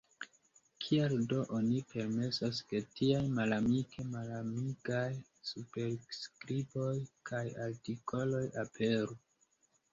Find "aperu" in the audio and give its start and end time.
8.69-9.23